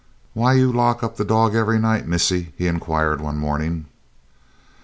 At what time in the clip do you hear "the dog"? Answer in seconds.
1.17-1.53